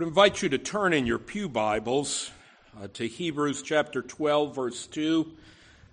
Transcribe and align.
would 0.00 0.08
invite 0.08 0.40
you 0.40 0.48
to 0.48 0.56
turn 0.56 0.94
in 0.94 1.04
your 1.04 1.18
Pew 1.18 1.46
Bibles 1.46 2.30
uh, 2.80 2.88
to 2.94 3.06
Hebrews 3.06 3.60
chapter 3.60 4.00
12, 4.00 4.54
verse 4.54 4.86
2. 4.86 5.30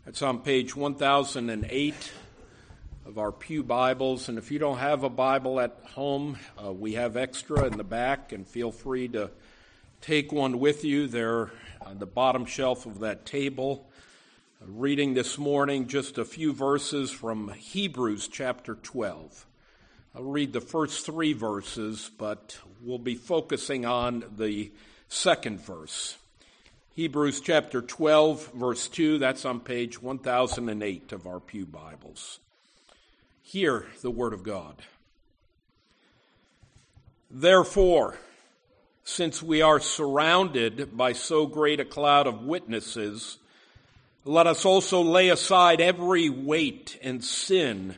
That's 0.05 0.21
on 0.21 0.39
page 0.39 0.73
1008 0.73 2.13
of 3.05 3.17
our 3.17 3.33
Pew 3.33 3.63
Bibles. 3.63 4.29
And 4.29 4.37
if 4.37 4.49
you 4.49 4.59
don't 4.59 4.77
have 4.77 5.03
a 5.03 5.09
Bible 5.09 5.59
at 5.59 5.77
home, 5.93 6.37
uh, 6.57 6.71
we 6.71 6.93
have 6.93 7.17
extra 7.17 7.65
in 7.65 7.75
the 7.75 7.83
back, 7.83 8.31
and 8.31 8.47
feel 8.47 8.71
free 8.71 9.09
to 9.09 9.29
take 9.99 10.31
one 10.31 10.57
with 10.57 10.85
you. 10.85 11.07
They're 11.07 11.51
on 11.85 11.99
the 11.99 12.05
bottom 12.05 12.45
shelf 12.45 12.85
of 12.85 12.99
that 12.99 13.25
table. 13.25 13.89
Uh, 14.61 14.67
reading 14.69 15.15
this 15.15 15.37
morning 15.37 15.85
just 15.85 16.17
a 16.17 16.23
few 16.23 16.53
verses 16.53 17.11
from 17.11 17.49
Hebrews 17.49 18.29
chapter 18.29 18.75
12. 18.75 19.45
I'll 20.17 20.23
read 20.23 20.51
the 20.51 20.61
first 20.61 21.05
three 21.05 21.33
verses, 21.33 22.09
but 22.17 22.57
we'll 22.81 22.97
be 22.97 23.13
focusing 23.13 23.85
on 23.85 24.23
the 24.35 24.71
second 25.09 25.61
verse. 25.61 26.17
Hebrews 26.95 27.39
chapter 27.39 27.83
12, 27.83 28.53
verse 28.53 28.87
2, 28.87 29.19
that's 29.19 29.45
on 29.45 29.59
page 29.59 30.01
1008 30.01 31.11
of 31.11 31.27
our 31.27 31.39
Pew 31.39 31.67
Bibles. 31.67 32.39
Hear 33.43 33.85
the 34.01 34.09
Word 34.09 34.33
of 34.33 34.41
God. 34.41 34.81
Therefore, 37.29 38.17
since 39.03 39.43
we 39.43 39.61
are 39.61 39.79
surrounded 39.79 40.97
by 40.97 41.13
so 41.13 41.45
great 41.45 41.79
a 41.79 41.85
cloud 41.85 42.25
of 42.25 42.41
witnesses, 42.41 43.37
let 44.25 44.47
us 44.47 44.65
also 44.65 45.03
lay 45.03 45.29
aside 45.29 45.79
every 45.79 46.27
weight 46.27 46.97
and 47.03 47.23
sin 47.23 47.97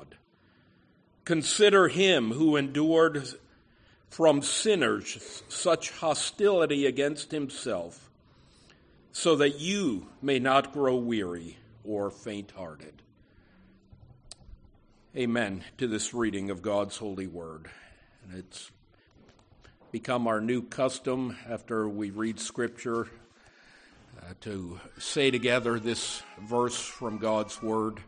Consider 1.31 1.87
him 1.87 2.31
who 2.31 2.57
endured 2.57 3.25
from 4.09 4.41
sinners 4.41 5.41
such 5.47 5.91
hostility 5.91 6.85
against 6.85 7.31
himself, 7.31 8.09
so 9.13 9.37
that 9.37 9.57
you 9.57 10.09
may 10.21 10.39
not 10.39 10.73
grow 10.73 10.97
weary 10.97 11.55
or 11.85 12.11
faint 12.11 12.51
hearted. 12.51 13.01
Amen 15.15 15.63
to 15.77 15.87
this 15.87 16.13
reading 16.13 16.49
of 16.49 16.61
God's 16.61 16.97
holy 16.97 17.27
word. 17.27 17.69
And 18.25 18.37
it's 18.37 18.69
become 19.93 20.27
our 20.27 20.41
new 20.41 20.61
custom 20.61 21.37
after 21.49 21.87
we 21.87 22.09
read 22.09 22.41
Scripture 22.41 23.07
uh, 24.21 24.33
to 24.41 24.81
say 24.99 25.31
together 25.31 25.79
this 25.79 26.23
verse 26.41 26.77
from 26.77 27.19
God's 27.19 27.63
word 27.63 28.01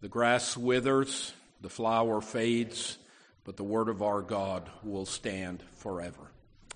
The 0.00 0.08
grass 0.08 0.56
withers 0.56 1.34
the 1.60 1.68
flower 1.68 2.20
fades, 2.20 2.98
but 3.44 3.56
the 3.56 3.64
word 3.64 3.88
of 3.88 4.02
our 4.02 4.22
God 4.22 4.68
will 4.82 5.06
stand 5.06 5.62
forever. 5.76 6.30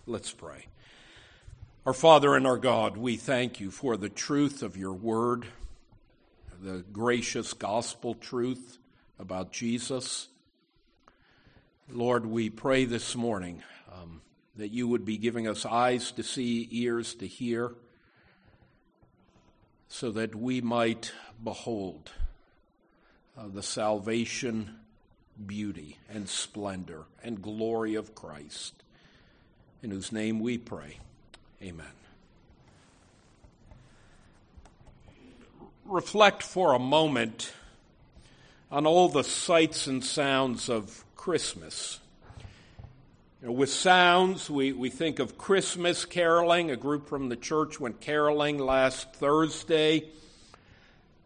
Let's 0.07 0.33
pray. 0.33 0.67
Our 1.87 1.93
Father 1.93 2.35
and 2.35 2.47
our 2.47 2.59
God, 2.59 2.97
we 2.97 3.17
thank 3.17 3.61
you 3.61 3.71
for 3.71 3.97
the 3.97 4.09
truth 4.09 4.63
of 4.63 4.77
your 4.77 4.93
word, 4.93 5.47
the 6.61 6.85
gracious 6.93 7.53
gospel 7.53 8.15
truth 8.15 8.79
about 9.19 9.53
Jesus. 9.53 10.29
Lord, 11.91 12.25
we 12.25 12.51
pray 12.51 12.85
this 12.85 13.17
morning 13.17 13.63
um, 13.93 14.21
that 14.57 14.71
you 14.71 14.89
would 14.89 15.05
be 15.05 15.17
giving 15.17 15.49
us 15.49 15.67
eyes 15.67 16.13
to 16.13 16.23
see, 16.23 16.69
ears 16.71 17.15
to 17.17 17.27
hear, 17.27 17.75
so 19.89 20.11
that 20.13 20.35
we 20.35 20.61
might 20.61 21.13
behold 21.43 22.13
uh, 23.37 23.49
the 23.53 23.63
salvation, 23.63 24.79
beauty, 25.47 25.99
and 26.09 26.29
splendor 26.29 27.05
and 27.23 27.43
glory 27.43 27.95
of 27.95 28.15
Christ, 28.15 28.75
in 29.83 29.91
whose 29.91 30.13
name 30.13 30.41
we 30.41 30.59
pray. 30.59 30.99
Amen. 31.63 31.87
Reflect 35.85 36.43
for 36.43 36.75
a 36.75 36.79
moment 36.79 37.53
on 38.71 38.87
all 38.87 39.09
the 39.09 39.25
sights 39.25 39.87
and 39.87 40.05
sounds 40.05 40.69
of 40.69 41.05
Christmas. 41.17 41.99
You 43.41 43.49
know, 43.49 43.53
with 43.53 43.71
sounds, 43.71 44.49
we, 44.49 44.73
we 44.73 44.91
think 44.91 45.19
of 45.19 45.37
Christmas 45.37 46.05
caroling. 46.05 46.71
A 46.71 46.77
group 46.77 47.09
from 47.09 47.29
the 47.29 47.37
church 47.37 47.81
went 47.81 48.01
caroling 48.01 48.59
last 48.59 49.13
Thursday 49.15 50.09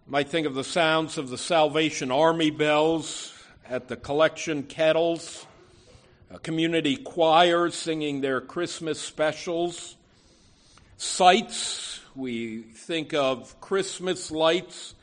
might 0.08 0.28
think 0.28 0.46
of 0.46 0.54
the 0.54 0.62
sounds 0.62 1.18
of 1.18 1.30
the 1.30 1.38
Salvation 1.38 2.12
Army 2.12 2.50
bells 2.50 3.35
at 3.68 3.88
the 3.88 3.96
collection 3.96 4.62
kettles, 4.62 5.46
community 6.42 6.96
choirs 6.96 7.74
singing 7.74 8.20
their 8.20 8.40
Christmas 8.40 9.00
specials, 9.00 9.96
sights. 10.96 12.00
We 12.14 12.62
think 12.62 13.14
of 13.14 13.60
Christmas 13.60 14.30
lights 14.30 14.94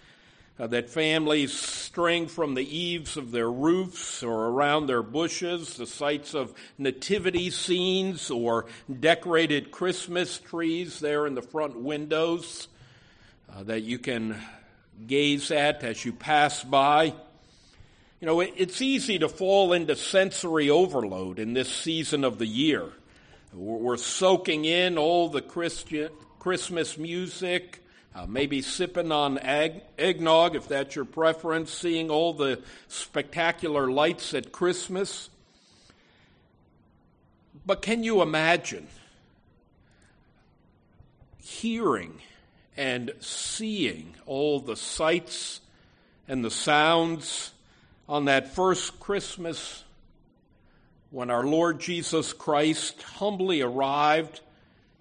uh, 0.59 0.67
that 0.67 0.89
families 0.89 1.53
string 1.53 2.27
from 2.27 2.53
the 2.53 2.77
eaves 2.77 3.17
of 3.17 3.31
their 3.31 3.51
roofs 3.51 4.23
or 4.23 4.47
around 4.47 4.87
their 4.87 5.03
bushes, 5.03 5.77
the 5.77 5.87
sights 5.87 6.33
of 6.33 6.53
nativity 6.77 7.49
scenes 7.49 8.31
or 8.31 8.65
decorated 8.99 9.71
Christmas 9.71 10.39
trees 10.39 10.99
there 10.99 11.25
in 11.27 11.35
the 11.35 11.41
front 11.41 11.79
windows 11.79 12.67
uh, 13.51 13.63
that 13.63 13.81
you 13.81 13.99
can 13.99 14.39
gaze 15.07 15.51
at 15.51 15.83
as 15.83 16.05
you 16.05 16.13
pass 16.13 16.63
by. 16.63 17.13
You 18.23 18.27
know, 18.27 18.39
it's 18.39 18.81
easy 18.81 19.19
to 19.19 19.27
fall 19.27 19.73
into 19.73 19.97
sensory 19.97 20.69
overload 20.69 21.39
in 21.39 21.51
this 21.51 21.69
season 21.69 22.23
of 22.23 22.37
the 22.37 22.47
year. 22.47 22.85
We're 23.51 23.97
soaking 23.97 24.63
in 24.63 24.97
all 24.97 25.27
the 25.27 25.41
Christian, 25.41 26.09
Christmas 26.39 26.97
music, 26.97 27.83
uh, 28.15 28.25
maybe 28.25 28.61
sipping 28.61 29.11
on 29.11 29.39
egg, 29.39 29.81
eggnog 29.99 30.55
if 30.55 30.69
that's 30.69 30.95
your 30.95 31.03
preference, 31.03 31.69
seeing 31.69 32.09
all 32.09 32.31
the 32.31 32.61
spectacular 32.87 33.91
lights 33.91 34.33
at 34.33 34.53
Christmas. 34.53 35.29
But 37.65 37.81
can 37.81 38.03
you 38.03 38.21
imagine 38.21 38.87
hearing 41.41 42.21
and 42.77 43.11
seeing 43.19 44.15
all 44.25 44.61
the 44.61 44.77
sights 44.77 45.59
and 46.25 46.45
the 46.45 46.51
sounds 46.51 47.52
on 48.07 48.25
that 48.25 48.53
first 48.53 48.99
Christmas 48.99 49.83
when 51.11 51.29
our 51.29 51.45
Lord 51.45 51.79
Jesus 51.79 52.33
Christ 52.33 53.01
humbly 53.01 53.61
arrived 53.61 54.41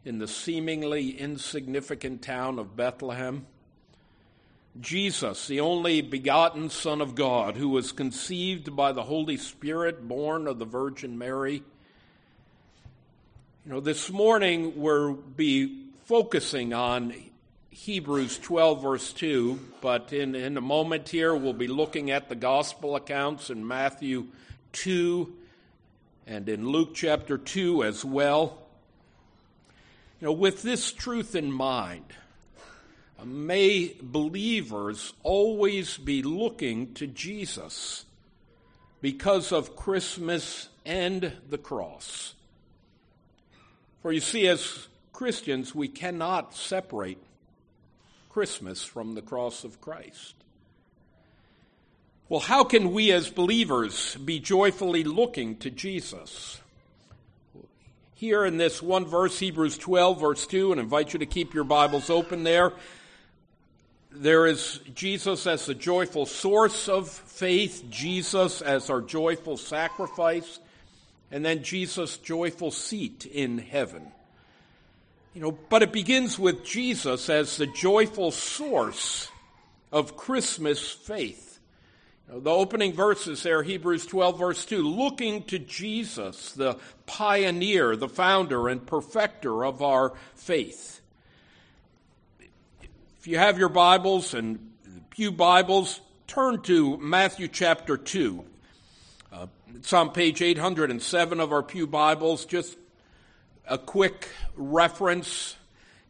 in 0.04 0.18
the 0.18 0.28
seemingly 0.28 1.18
insignificant 1.18 2.22
town 2.22 2.58
of 2.58 2.76
Bethlehem. 2.76 3.46
Jesus, 4.80 5.46
the 5.46 5.60
only 5.60 6.00
begotten 6.00 6.70
Son 6.70 7.00
of 7.00 7.14
God, 7.14 7.56
who 7.56 7.68
was 7.68 7.92
conceived 7.92 8.74
by 8.74 8.92
the 8.92 9.02
Holy 9.02 9.36
Spirit, 9.36 10.06
born 10.08 10.46
of 10.46 10.58
the 10.58 10.64
Virgin 10.64 11.18
Mary. 11.18 11.62
You 13.64 13.72
know, 13.72 13.80
this 13.80 14.10
morning 14.10 14.80
we'll 14.80 15.14
be 15.14 15.86
focusing 16.04 16.72
on 16.72 17.14
Hebrews 17.74 18.38
12, 18.38 18.82
verse 18.82 19.12
2, 19.14 19.58
but 19.80 20.12
in, 20.12 20.34
in 20.34 20.58
a 20.58 20.60
moment 20.60 21.08
here 21.08 21.34
we'll 21.34 21.54
be 21.54 21.68
looking 21.68 22.10
at 22.10 22.28
the 22.28 22.34
gospel 22.34 22.96
accounts 22.96 23.48
in 23.48 23.66
Matthew 23.66 24.26
2 24.72 25.32
and 26.26 26.50
in 26.50 26.68
Luke 26.68 26.90
chapter 26.94 27.38
2 27.38 27.82
as 27.82 28.04
well. 28.04 28.58
You 30.20 30.26
know, 30.26 30.32
with 30.32 30.62
this 30.62 30.92
truth 30.92 31.34
in 31.34 31.50
mind, 31.50 32.04
may 33.24 33.96
believers 34.02 35.14
always 35.22 35.96
be 35.96 36.22
looking 36.22 36.92
to 36.94 37.06
Jesus 37.06 38.04
because 39.00 39.50
of 39.50 39.76
Christmas 39.76 40.68
and 40.84 41.32
the 41.48 41.58
cross. 41.58 42.34
For 44.02 44.12
you 44.12 44.20
see, 44.20 44.46
as 44.46 44.88
Christians, 45.14 45.74
we 45.74 45.88
cannot 45.88 46.54
separate 46.54 47.16
Christmas 48.32 48.82
from 48.82 49.14
the 49.14 49.22
cross 49.22 49.64
of 49.64 49.80
Christ. 49.80 50.34
Well, 52.28 52.40
how 52.40 52.64
can 52.64 52.92
we 52.92 53.12
as 53.12 53.28
believers 53.28 54.16
be 54.16 54.40
joyfully 54.40 55.04
looking 55.04 55.56
to 55.58 55.70
Jesus? 55.70 56.62
here 58.22 58.44
in 58.44 58.56
this 58.56 58.80
one 58.80 59.04
verse, 59.04 59.36
Hebrews 59.40 59.76
12, 59.78 60.20
verse 60.20 60.46
2, 60.46 60.70
and 60.70 60.80
invite 60.80 61.12
you 61.12 61.18
to 61.18 61.26
keep 61.26 61.54
your 61.54 61.64
Bibles 61.64 62.08
open 62.08 62.44
there. 62.44 62.72
There 64.12 64.46
is 64.46 64.78
Jesus 64.94 65.44
as 65.48 65.66
the 65.66 65.74
joyful 65.74 66.24
source 66.26 66.88
of 66.88 67.08
faith, 67.08 67.84
Jesus 67.90 68.62
as 68.62 68.90
our 68.90 69.00
joyful 69.00 69.56
sacrifice, 69.56 70.60
and 71.32 71.44
then 71.44 71.64
Jesus' 71.64 72.16
joyful 72.16 72.70
seat 72.70 73.26
in 73.26 73.58
heaven. 73.58 74.12
You 75.34 75.40
know, 75.40 75.52
but 75.52 75.82
it 75.82 75.92
begins 75.92 76.38
with 76.38 76.62
Jesus 76.62 77.30
as 77.30 77.56
the 77.56 77.66
joyful 77.66 78.30
source 78.32 79.30
of 79.90 80.14
Christmas 80.14 80.90
faith. 80.90 81.58
You 82.28 82.34
know, 82.34 82.40
the 82.40 82.50
opening 82.50 82.92
verses 82.92 83.42
there, 83.42 83.62
Hebrews 83.62 84.04
12, 84.04 84.38
verse 84.38 84.64
2, 84.66 84.82
looking 84.82 85.44
to 85.44 85.58
Jesus, 85.58 86.52
the 86.52 86.76
pioneer, 87.06 87.96
the 87.96 88.10
founder, 88.10 88.68
and 88.68 88.86
perfecter 88.86 89.64
of 89.64 89.80
our 89.80 90.12
faith. 90.34 91.00
If 93.18 93.26
you 93.26 93.38
have 93.38 93.58
your 93.58 93.70
Bibles 93.70 94.34
and 94.34 94.58
Pew 95.08 95.32
Bibles, 95.32 96.02
turn 96.26 96.60
to 96.62 96.98
Matthew 96.98 97.48
chapter 97.48 97.96
2. 97.96 98.44
Uh, 99.32 99.46
it's 99.76 99.94
on 99.94 100.10
page 100.10 100.42
807 100.42 101.40
of 101.40 101.52
our 101.52 101.62
Pew 101.62 101.86
Bibles. 101.86 102.44
Just 102.44 102.76
a 103.72 103.78
quick 103.78 104.28
reference, 104.54 105.56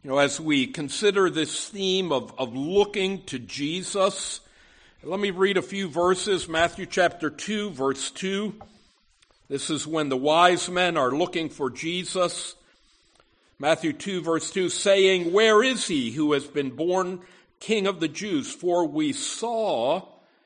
you 0.03 0.09
know, 0.09 0.17
as 0.17 0.37
we 0.37 0.67
consider 0.67 1.29
this 1.29 1.69
theme 1.69 2.11
of, 2.11 2.37
of 2.37 2.53
looking 2.53 3.23
to 3.23 3.39
Jesus. 3.39 4.41
Let 5.01 5.21
me 5.21 5.31
read 5.31 5.55
a 5.55 5.61
few 5.61 5.87
verses. 5.87 6.49
Matthew 6.49 6.85
chapter 6.85 7.29
2, 7.29 7.69
verse 7.69 8.11
2. 8.11 8.53
This 9.47 9.69
is 9.69 9.87
when 9.87 10.09
the 10.09 10.17
wise 10.17 10.69
men 10.69 10.97
are 10.97 11.11
looking 11.11 11.47
for 11.47 11.69
Jesus. 11.69 12.55
Matthew 13.59 13.93
2, 13.93 14.19
verse 14.19 14.51
2, 14.51 14.67
saying, 14.67 15.31
Where 15.31 15.63
is 15.63 15.87
he 15.87 16.11
who 16.11 16.33
has 16.33 16.43
been 16.43 16.71
born 16.71 17.21
King 17.61 17.87
of 17.87 18.01
the 18.01 18.09
Jews? 18.09 18.51
For 18.51 18.85
we 18.85 19.13
saw 19.13 20.01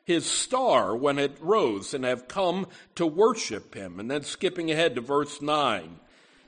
his 0.05 0.27
star 0.27 0.95
when 0.95 1.17
it 1.17 1.35
rose 1.41 1.95
and 1.95 2.05
have 2.05 2.27
come 2.27 2.67
to 2.93 3.07
worship 3.07 3.73
him. 3.73 3.99
And 3.99 4.11
then 4.11 4.21
skipping 4.21 4.69
ahead 4.69 4.93
to 4.93 5.01
verse 5.01 5.41
9. 5.41 5.97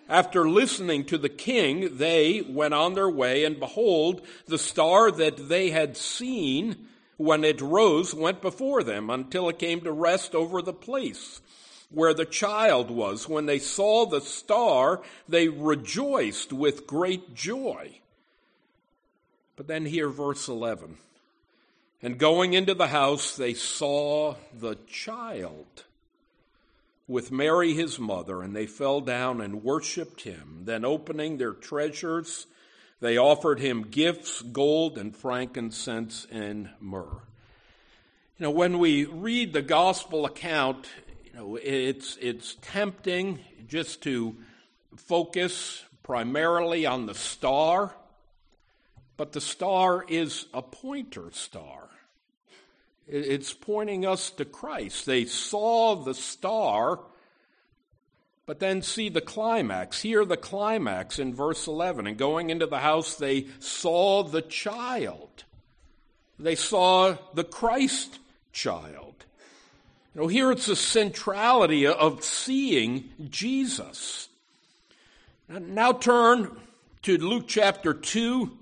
After 0.10 0.50
listening 0.50 1.06
to 1.06 1.20
the 1.20 1.30
king, 1.30 1.98
they 1.98 2.42
went 2.42 2.74
on 2.74 2.96
their 2.96 3.10
way, 3.10 3.46
and 3.46 3.60
behold, 3.60 4.26
the 4.48 4.58
star 4.58 5.12
that 5.12 5.50
they 5.50 5.70
had 5.70 5.96
seen 5.96 6.88
when 7.18 7.44
it 7.44 7.62
rose 7.62 8.12
went 8.12 8.42
before 8.42 8.82
them 8.82 9.12
until 9.12 9.50
it 9.50 9.60
came 9.60 9.82
to 9.82 9.92
rest 9.92 10.34
over 10.34 10.64
the 10.64 10.74
place 10.74 11.42
where 11.92 12.16
the 12.16 12.26
child 12.26 12.90
was. 12.90 13.30
When 13.30 13.46
they 13.46 13.60
saw 13.60 14.08
the 14.08 14.22
star, 14.22 15.02
they 15.28 15.48
rejoiced 15.48 16.54
with 16.54 16.88
great 16.88 17.36
joy. 17.36 18.00
But 19.56 19.68
then 19.68 19.86
here, 19.86 20.10
verse 20.10 20.48
11. 20.48 20.98
And 22.02 22.18
going 22.18 22.54
into 22.54 22.74
the 22.74 22.88
house, 22.88 23.36
they 23.36 23.54
saw 23.54 24.36
the 24.58 24.76
child 24.88 25.84
with 27.10 27.32
Mary 27.32 27.74
his 27.74 27.98
mother, 27.98 28.44
and 28.44 28.56
they 28.56 28.68
fell 28.68 29.02
down 29.02 29.42
and 29.42 29.64
worshiped 29.64 30.22
him. 30.22 30.62
Then, 30.66 30.86
opening 30.86 31.38
their 31.38 31.54
treasures, 31.54 32.46
they 33.02 33.18
offered 33.18 33.60
him 33.60 33.88
gifts, 33.90 34.44
gold 34.44 35.00
and 35.00 35.16
frankincense 35.16 36.28
and 36.32 36.70
myrrh. 36.80 37.24
You 38.38 38.44
know, 38.44 38.52
when 38.52 38.78
we 38.78 39.06
read 39.06 39.54
the 39.54 39.64
gospel 39.64 40.26
account, 40.26 40.88
you 41.26 41.34
know, 41.34 41.56
it's, 41.56 42.16
it's 42.22 42.56
tempting 42.62 43.40
just 43.68 44.04
to 44.04 44.38
focus 44.96 45.84
primarily 46.04 46.86
on 46.86 47.08
the 47.08 47.16
star, 47.16 47.96
but 49.18 49.32
the 49.32 49.42
star 49.42 50.06
is 50.08 50.46
a 50.54 50.62
pointer 50.62 51.32
star. 51.32 51.90
It's 53.12 53.54
pointing 53.54 54.06
us 54.06 54.30
to 54.32 54.46
Christ. 54.46 55.06
They 55.08 55.26
saw 55.26 55.96
the 55.96 56.14
star, 56.14 57.00
but 58.46 58.60
then 58.60 58.84
see 58.84 59.10
the 59.10 59.22
climax. 59.22 60.04
Hear 60.04 60.26
the 60.26 60.38
climax 60.38 61.18
in 61.18 61.34
verse 61.34 61.66
11. 61.66 62.06
And 62.06 62.18
going 62.18 62.52
into 62.52 62.68
the 62.68 62.80
house, 62.80 63.16
they 63.16 63.48
saw 63.58 64.24
the 64.24 64.44
child. 64.44 65.44
They 66.38 66.56
saw 66.56 67.18
the 67.34 67.44
Christ 67.44 68.20
child. 68.54 69.26
You 70.14 70.22
know, 70.22 70.28
here 70.28 70.52
it's 70.52 70.68
the 70.68 70.76
centrality 70.76 71.88
of 71.88 72.24
seeing 72.24 73.10
Jesus. 73.30 74.30
Now 75.48 75.94
turn 75.94 76.56
to 77.02 77.18
Luke 77.18 77.46
chapter 77.48 77.94
2 77.96 78.56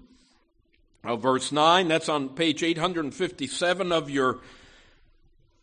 uh, 1.03 1.15
verse 1.15 1.51
9, 1.51 1.87
that's 1.87 2.09
on 2.09 2.29
page 2.29 2.63
857 2.63 3.91
of 3.91 4.09
your 4.09 4.39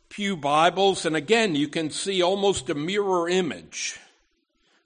Pew 0.09 0.37
Bibles. 0.37 1.05
And 1.05 1.17
again, 1.17 1.55
you 1.55 1.69
can 1.69 1.91
see 1.91 2.23
almost 2.23 2.71
a 2.71 2.75
mirror 2.75 3.29
image 3.29 3.99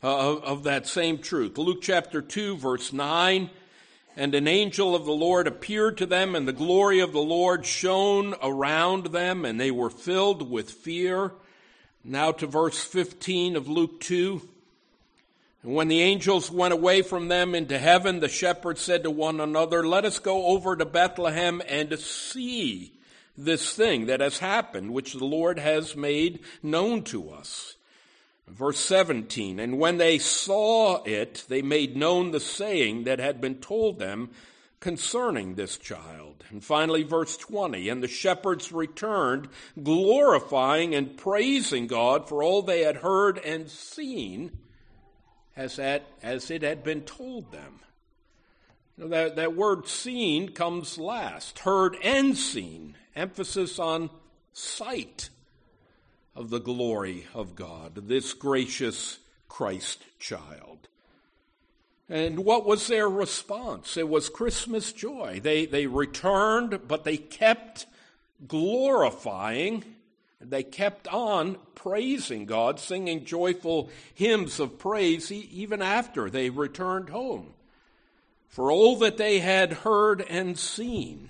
uh, 0.02 0.36
of, 0.36 0.44
of 0.44 0.62
that 0.64 0.86
same 0.86 1.18
truth. 1.18 1.58
Luke 1.58 1.82
chapter 1.82 2.22
2, 2.22 2.56
verse 2.56 2.92
9. 2.92 3.50
And 4.16 4.34
an 4.34 4.48
angel 4.48 4.96
of 4.96 5.04
the 5.04 5.12
Lord 5.12 5.46
appeared 5.46 5.96
to 5.98 6.06
them, 6.06 6.34
and 6.34 6.48
the 6.48 6.52
glory 6.52 6.98
of 6.98 7.12
the 7.12 7.20
Lord 7.20 7.64
shone 7.64 8.34
around 8.42 9.06
them, 9.06 9.44
and 9.44 9.60
they 9.60 9.70
were 9.70 9.90
filled 9.90 10.50
with 10.50 10.70
fear. 10.70 11.32
Now 12.02 12.32
to 12.32 12.46
verse 12.46 12.82
15 12.82 13.54
of 13.54 13.68
Luke 13.68 14.00
2. 14.00 14.40
And 15.62 15.74
when 15.74 15.88
the 15.88 16.02
angels 16.02 16.50
went 16.50 16.72
away 16.72 17.02
from 17.02 17.28
them 17.28 17.54
into 17.54 17.78
heaven, 17.78 18.20
the 18.20 18.28
shepherds 18.28 18.80
said 18.80 19.02
to 19.02 19.10
one 19.10 19.40
another, 19.40 19.86
Let 19.86 20.04
us 20.04 20.18
go 20.18 20.46
over 20.46 20.76
to 20.76 20.84
Bethlehem 20.84 21.60
and 21.68 21.98
see 21.98 22.92
this 23.36 23.74
thing 23.74 24.06
that 24.06 24.20
has 24.20 24.38
happened, 24.38 24.92
which 24.92 25.14
the 25.14 25.24
Lord 25.24 25.58
has 25.58 25.96
made 25.96 26.40
known 26.62 27.02
to 27.04 27.30
us. 27.30 27.76
Verse 28.46 28.78
17, 28.78 29.58
and 29.60 29.78
when 29.78 29.98
they 29.98 30.18
saw 30.18 31.02
it, 31.04 31.44
they 31.48 31.60
made 31.60 31.96
known 31.96 32.30
the 32.30 32.40
saying 32.40 33.04
that 33.04 33.18
had 33.18 33.40
been 33.40 33.56
told 33.56 33.98
them 33.98 34.30
concerning 34.80 35.54
this 35.54 35.76
child. 35.76 36.44
And 36.50 36.64
finally, 36.64 37.02
verse 37.02 37.36
20, 37.36 37.90
and 37.90 38.02
the 38.02 38.08
shepherds 38.08 38.72
returned, 38.72 39.48
glorifying 39.82 40.94
and 40.94 41.16
praising 41.16 41.88
God 41.88 42.26
for 42.26 42.42
all 42.42 42.62
they 42.62 42.80
had 42.84 42.96
heard 42.96 43.38
and 43.38 43.68
seen 43.68 44.52
as, 45.58 45.76
that, 45.76 46.06
as 46.22 46.50
it 46.52 46.62
had 46.62 46.84
been 46.84 47.02
told 47.02 47.50
them. 47.50 47.80
You 48.96 49.04
know, 49.04 49.10
that, 49.10 49.36
that 49.36 49.56
word 49.56 49.88
seen 49.88 50.50
comes 50.50 50.96
last, 50.98 51.58
heard 51.58 51.96
and 52.02 52.38
seen, 52.38 52.94
emphasis 53.16 53.78
on 53.80 54.08
sight 54.52 55.30
of 56.36 56.50
the 56.50 56.60
glory 56.60 57.26
of 57.34 57.56
God, 57.56 57.96
this 58.06 58.32
gracious 58.34 59.18
Christ 59.48 60.04
child. 60.20 60.88
And 62.08 62.38
what 62.38 62.64
was 62.64 62.86
their 62.86 63.08
response? 63.08 63.96
It 63.96 64.08
was 64.08 64.28
Christmas 64.28 64.92
joy. 64.92 65.40
They, 65.42 65.66
they 65.66 65.86
returned, 65.86 66.86
but 66.86 67.02
they 67.02 67.16
kept 67.16 67.86
glorifying 68.46 69.84
they 70.40 70.62
kept 70.62 71.08
on 71.08 71.56
praising 71.74 72.46
God, 72.46 72.78
singing 72.78 73.24
joyful 73.24 73.90
hymns 74.14 74.60
of 74.60 74.78
praise 74.78 75.32
even 75.32 75.82
after 75.82 76.30
they 76.30 76.50
returned 76.50 77.10
home 77.10 77.54
for 78.48 78.72
all 78.72 78.96
that 78.96 79.16
they 79.16 79.40
had 79.40 79.72
heard 79.72 80.20
and 80.22 80.58
seen. 80.58 81.28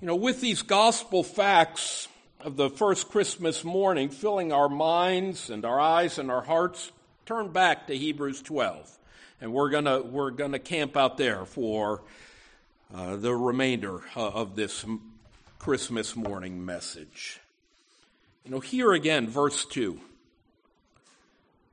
You 0.00 0.08
know, 0.08 0.16
with 0.16 0.40
these 0.40 0.62
gospel 0.62 1.22
facts 1.22 2.08
of 2.40 2.56
the 2.56 2.68
first 2.68 3.10
Christmas 3.10 3.64
morning 3.64 4.08
filling 4.08 4.52
our 4.52 4.68
minds 4.68 5.50
and 5.50 5.64
our 5.64 5.80
eyes 5.80 6.18
and 6.18 6.30
our 6.30 6.42
hearts, 6.42 6.92
turn 7.26 7.48
back 7.48 7.86
to 7.86 7.96
Hebrews 7.96 8.42
12. 8.42 8.98
And 9.40 9.52
we're 9.52 9.70
going 9.70 9.84
to 9.84 10.00
we're 10.00 10.30
to 10.30 10.58
camp 10.58 10.96
out 10.96 11.16
there 11.16 11.44
for 11.44 12.02
uh, 12.94 13.16
the 13.16 13.34
remainder 13.34 14.00
uh, 14.16 14.28
of 14.28 14.56
this 14.56 14.84
Christmas 15.64 16.14
morning 16.14 16.66
message. 16.66 17.40
You 18.44 18.50
know, 18.50 18.60
here 18.60 18.92
again, 18.92 19.26
verse 19.26 19.64
2. 19.64 19.98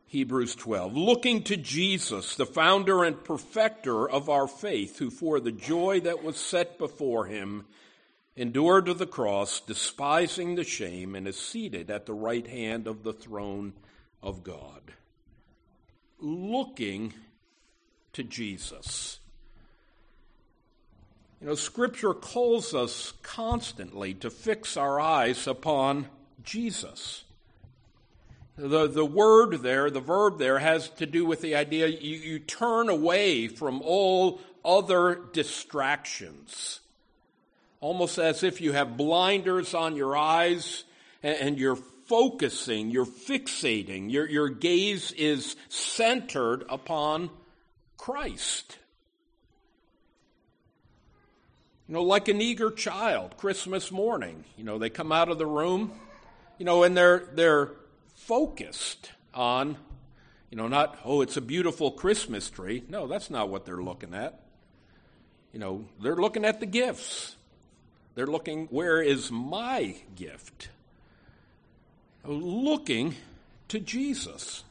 Hebrews 0.08 0.56
12. 0.56 0.96
Looking 0.96 1.44
to 1.44 1.58
Jesus, 1.58 2.36
the 2.36 2.46
founder 2.46 3.04
and 3.04 3.22
perfecter 3.22 4.10
of 4.10 4.30
our 4.30 4.48
faith, 4.48 5.00
who 5.00 5.10
for 5.10 5.42
the 5.42 5.52
joy 5.52 6.00
that 6.00 6.24
was 6.24 6.38
set 6.38 6.78
before 6.78 7.26
him 7.26 7.66
endured 8.38 8.86
the 8.86 9.06
cross, 9.06 9.60
despising 9.60 10.56
the 10.56 10.64
shame, 10.64 11.14
and 11.14 11.28
is 11.28 11.38
seated 11.38 11.92
at 11.92 12.06
the 12.06 12.14
right 12.14 12.48
hand 12.48 12.88
of 12.88 13.04
the 13.04 13.12
throne 13.12 13.74
of 14.24 14.42
God. 14.42 14.94
Looking 16.18 17.14
to 18.14 18.24
Jesus. 18.24 19.20
You 21.42 21.48
know, 21.48 21.56
Scripture 21.56 22.14
calls 22.14 22.76
us 22.76 23.14
constantly 23.24 24.14
to 24.16 24.30
fix 24.30 24.78
our 24.78 25.00
eyes 25.00 25.48
upon 25.48 26.08
Jesus. 26.44 27.24
The, 28.58 28.88
the 28.88 29.06
word 29.06 29.64
there, 29.64 29.90
the 29.90 30.02
verb 30.02 30.38
there, 30.38 30.60
has 30.60 30.90
to 30.92 31.08
do 31.08 31.26
with 31.26 31.42
the 31.42 31.56
idea 31.56 31.88
you, 31.88 32.18
you 32.18 32.38
turn 32.38 32.90
away 32.90 33.48
from 33.48 33.82
all 33.82 34.40
other 34.64 35.20
distractions. 35.34 36.80
Almost 37.80 38.20
as 38.20 38.44
if 38.44 38.62
you 38.62 38.74
have 38.74 38.96
blinders 38.96 39.74
on 39.74 39.96
your 39.96 40.16
eyes 40.16 40.84
and, 41.24 41.38
and 41.38 41.58
you're 41.58 41.76
focusing, 42.06 42.92
you're 42.92 43.08
fixating, 43.08 44.12
your, 44.12 44.30
your 44.30 44.50
gaze 44.50 45.12
is 45.14 45.56
centered 45.70 46.66
upon 46.70 47.32
Christ. 47.98 48.78
You 51.92 51.98
know, 51.98 52.04
like 52.04 52.30
an 52.30 52.42
eager 52.42 52.72
child, 52.72 53.36
Christmas 53.36 53.92
morning, 53.92 54.46
you 54.56 54.64
know, 54.64 54.78
they 54.78 54.90
come 54.90 55.12
out 55.12 55.28
of 55.28 55.38
the 55.38 55.46
room, 55.46 55.92
you 56.58 56.64
know, 56.64 56.84
and 56.84 56.96
they're, 56.96 57.28
they're 57.34 57.72
focused 58.16 59.12
on, 59.34 59.76
you 60.50 60.58
know, 60.58 60.70
not, 60.70 60.98
oh, 61.04 61.20
it's 61.20 61.36
a 61.36 61.42
beautiful 61.42 61.92
Christmas 61.92 62.50
tree. 62.50 62.86
No, 62.88 63.08
that's 63.08 63.30
not 63.30 63.50
what 63.50 63.66
they're 63.66 63.84
looking 63.84 64.14
at. 64.14 64.40
You 65.52 65.60
know, 65.60 65.84
they're 66.02 66.16
looking 66.16 66.46
at 66.46 66.62
the 66.62 66.66
gifts. 66.66 67.36
They're 68.16 68.26
looking, 68.26 68.68
where 68.68 69.02
is 69.02 69.30
my 69.30 69.98
gift? 70.16 70.70
Looking 72.24 73.16
to 73.68 73.82
Jesus. 73.82 74.64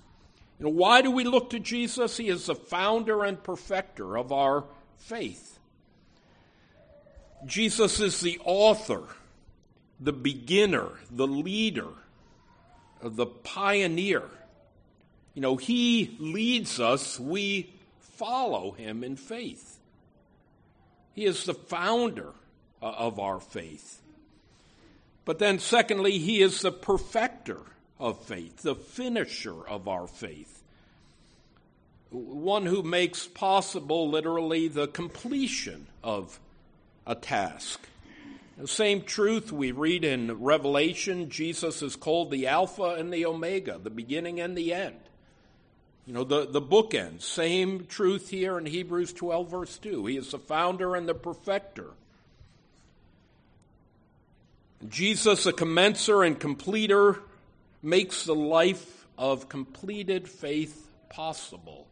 You 0.58 0.64
know, 0.64 0.72
why 0.72 1.02
do 1.02 1.10
we 1.10 1.24
look 1.24 1.50
to 1.50 1.58
Jesus? 1.58 2.16
He 2.16 2.30
is 2.30 2.46
the 2.46 2.54
founder 2.54 3.24
and 3.24 3.44
perfecter 3.44 4.16
of 4.16 4.32
our 4.32 4.64
faith. 4.96 5.58
Jesus 7.46 8.00
is 8.00 8.20
the 8.20 8.38
author, 8.44 9.02
the 9.98 10.12
beginner, 10.12 10.88
the 11.10 11.26
leader, 11.26 11.88
the 13.02 13.26
pioneer. 13.26 14.24
You 15.34 15.42
know, 15.42 15.56
he 15.56 16.16
leads 16.18 16.80
us, 16.80 17.18
we 17.18 17.72
follow 18.00 18.72
him 18.72 19.02
in 19.02 19.16
faith. 19.16 19.78
He 21.14 21.24
is 21.24 21.44
the 21.44 21.54
founder 21.54 22.32
uh, 22.82 22.86
of 22.86 23.18
our 23.18 23.40
faith. 23.40 24.00
But 25.24 25.38
then, 25.38 25.58
secondly, 25.58 26.18
he 26.18 26.42
is 26.42 26.60
the 26.60 26.72
perfecter 26.72 27.60
of 27.98 28.22
faith, 28.24 28.62
the 28.62 28.74
finisher 28.74 29.66
of 29.66 29.86
our 29.86 30.06
faith. 30.06 30.62
One 32.10 32.66
who 32.66 32.82
makes 32.82 33.26
possible, 33.26 34.10
literally, 34.10 34.68
the 34.68 34.88
completion 34.88 35.86
of 36.02 36.40
a 37.06 37.14
task. 37.14 37.80
The 38.58 38.68
same 38.68 39.02
truth 39.02 39.52
we 39.52 39.72
read 39.72 40.04
in 40.04 40.42
Revelation 40.42 41.30
Jesus 41.30 41.82
is 41.82 41.96
called 41.96 42.30
the 42.30 42.46
Alpha 42.46 42.96
and 42.98 43.12
the 43.12 43.24
Omega, 43.24 43.78
the 43.82 43.90
beginning 43.90 44.38
and 44.40 44.56
the 44.56 44.74
end. 44.74 44.96
You 46.06 46.12
know, 46.12 46.24
the, 46.24 46.46
the 46.46 46.60
bookends. 46.60 47.22
Same 47.22 47.86
truth 47.86 48.28
here 48.28 48.58
in 48.58 48.66
Hebrews 48.66 49.12
12, 49.12 49.50
verse 49.50 49.78
2. 49.78 50.06
He 50.06 50.16
is 50.16 50.32
the 50.32 50.38
founder 50.38 50.94
and 50.94 51.08
the 51.08 51.14
perfecter. 51.14 51.86
Jesus, 54.88 55.46
a 55.46 55.52
commencer 55.52 56.26
and 56.26 56.38
completer, 56.38 57.20
makes 57.82 58.24
the 58.24 58.34
life 58.34 59.06
of 59.16 59.48
completed 59.48 60.28
faith 60.28 60.88
possible. 61.10 61.86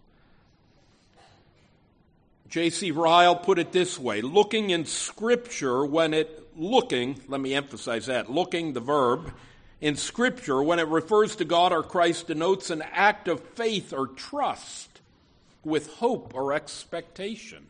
J.C. 2.49 2.91
Ryle 2.93 3.37
put 3.37 3.59
it 3.59 3.73
this 3.73 3.99
way 3.99 4.23
looking 4.23 4.71
in 4.71 4.87
Scripture 4.87 5.85
when 5.85 6.15
it, 6.15 6.49
looking, 6.57 7.21
let 7.29 7.41
me 7.41 7.55
emphasize 7.55 8.07
that, 8.07 8.31
looking, 8.31 8.73
the 8.73 8.81
verb, 8.81 9.33
in 9.81 9.97
Scripture, 9.97 10.63
when 10.63 10.79
it 10.79 10.89
refers 10.89 11.37
to 11.37 11.45
God 11.45 11.73
or 11.73 11.83
Christ, 11.83 12.27
denotes 12.27 12.71
an 12.71 12.83
act 12.83 13.29
of 13.29 13.41
faith 13.41 13.93
or 13.93 14.09
trust 14.09 15.01
with 15.63 15.95
hope 15.95 16.35
or 16.35 16.53
expectation. 16.53 17.67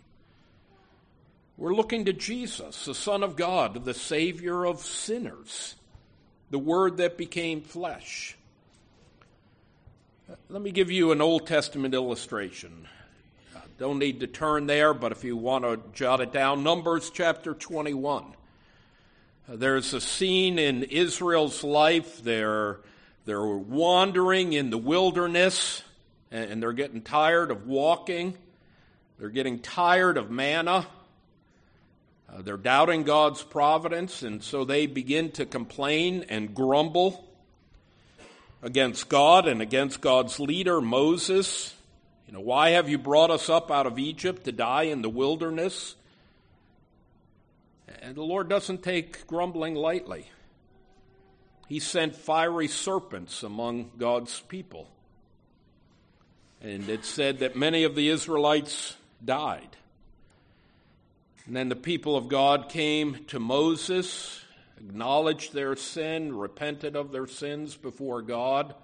We're 1.58 1.74
looking 1.74 2.04
to 2.04 2.12
Jesus, 2.12 2.84
the 2.84 2.94
Son 2.94 3.22
of 3.22 3.36
God, 3.36 3.84
the 3.84 3.92
Savior 3.92 4.64
of 4.64 4.80
sinners, 4.80 5.74
the 6.50 6.58
Word 6.58 6.98
that 6.98 7.18
became 7.18 7.60
flesh. 7.60 8.36
Let 10.48 10.62
me 10.62 10.70
give 10.70 10.90
you 10.90 11.10
an 11.10 11.20
Old 11.20 11.46
Testament 11.46 11.94
illustration. 11.94 12.86
Don't 13.78 14.00
need 14.00 14.18
to 14.20 14.26
turn 14.26 14.66
there, 14.66 14.92
but 14.92 15.12
if 15.12 15.22
you 15.22 15.36
want 15.36 15.62
to 15.62 15.80
jot 15.94 16.20
it 16.20 16.32
down, 16.32 16.64
Numbers 16.64 17.10
chapter 17.10 17.54
21. 17.54 18.24
Uh, 18.24 19.54
there's 19.54 19.94
a 19.94 20.00
scene 20.00 20.58
in 20.58 20.82
Israel's 20.82 21.62
life. 21.62 22.20
They're, 22.24 22.80
they're 23.24 23.46
wandering 23.46 24.52
in 24.52 24.70
the 24.70 24.78
wilderness, 24.78 25.84
and 26.32 26.60
they're 26.60 26.72
getting 26.72 27.02
tired 27.02 27.52
of 27.52 27.68
walking. 27.68 28.36
They're 29.20 29.28
getting 29.28 29.60
tired 29.60 30.16
of 30.16 30.28
manna. 30.28 30.84
Uh, 32.28 32.42
they're 32.42 32.56
doubting 32.56 33.04
God's 33.04 33.44
providence, 33.44 34.24
and 34.24 34.42
so 34.42 34.64
they 34.64 34.86
begin 34.86 35.30
to 35.32 35.46
complain 35.46 36.24
and 36.28 36.52
grumble 36.52 37.24
against 38.60 39.08
God 39.08 39.46
and 39.46 39.62
against 39.62 40.00
God's 40.00 40.40
leader, 40.40 40.80
Moses. 40.80 41.76
You 42.28 42.34
know, 42.34 42.40
why 42.40 42.70
have 42.70 42.90
you 42.90 42.98
brought 42.98 43.30
us 43.30 43.48
up 43.48 43.70
out 43.70 43.86
of 43.86 43.98
Egypt 43.98 44.44
to 44.44 44.52
die 44.52 44.82
in 44.82 45.00
the 45.00 45.08
wilderness? 45.08 45.96
And 48.02 48.14
the 48.14 48.22
Lord 48.22 48.50
doesn't 48.50 48.82
take 48.82 49.26
grumbling 49.26 49.74
lightly. 49.74 50.26
He 51.68 51.80
sent 51.80 52.14
fiery 52.14 52.68
serpents 52.68 53.42
among 53.42 53.92
God's 53.96 54.40
people. 54.40 54.88
And 56.60 56.86
it 56.90 57.06
said 57.06 57.38
that 57.38 57.56
many 57.56 57.84
of 57.84 57.94
the 57.94 58.10
Israelites 58.10 58.94
died. 59.24 59.76
And 61.46 61.56
then 61.56 61.70
the 61.70 61.76
people 61.76 62.14
of 62.14 62.28
God 62.28 62.68
came 62.68 63.24
to 63.28 63.40
Moses, 63.40 64.42
acknowledged 64.76 65.54
their 65.54 65.76
sin, 65.76 66.36
repented 66.36 66.94
of 66.94 67.10
their 67.10 67.26
sins 67.26 67.74
before 67.74 68.20
God. 68.20 68.74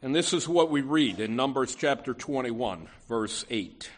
And 0.00 0.14
this 0.14 0.32
is 0.32 0.48
what 0.48 0.70
we 0.70 0.80
read 0.80 1.18
in 1.18 1.34
Numbers 1.34 1.74
chapter 1.74 2.14
21, 2.14 2.86
verse 3.08 3.44
8. 3.50 3.90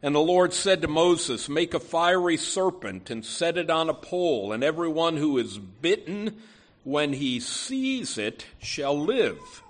And 0.00 0.14
the 0.14 0.20
Lord 0.20 0.52
said 0.52 0.80
to 0.82 0.88
Moses, 0.88 1.48
Make 1.48 1.74
a 1.74 1.80
fiery 1.80 2.36
serpent 2.36 3.10
and 3.10 3.24
set 3.24 3.58
it 3.58 3.70
on 3.70 3.88
a 3.88 3.94
pole, 3.94 4.52
and 4.52 4.62
everyone 4.62 5.16
who 5.16 5.38
is 5.38 5.58
bitten 5.58 6.40
when 6.84 7.14
he 7.14 7.40
sees 7.40 8.16
it 8.16 8.46
shall 8.60 8.96
live. 8.96 9.62